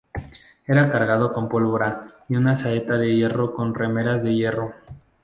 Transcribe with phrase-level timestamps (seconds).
[0.65, 4.73] Era cargado con pólvora y una saeta de hierro con remeras de hierro.